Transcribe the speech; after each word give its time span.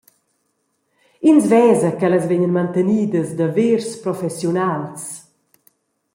Ins 1.29 1.45
vesa 1.51 1.89
ch’ellas 1.99 2.25
vegnan 2.29 2.53
mantenidas 2.57 3.29
da 3.37 3.47
vers 3.57 3.87
professiunals.» 4.05 5.03